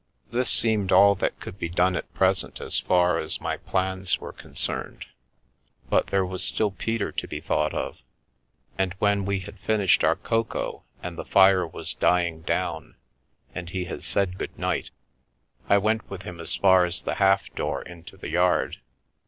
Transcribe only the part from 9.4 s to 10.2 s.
had finished our